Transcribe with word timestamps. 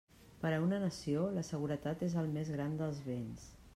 Per 0.43 0.51
a 0.55 0.61
una 0.67 0.79
nació, 0.83 1.25
la 1.35 1.43
seguretat 1.49 2.01
és 2.09 2.17
el 2.23 2.31
més 2.39 2.51
gran 2.57 2.75
dels 2.81 3.07
béns. 3.11 3.47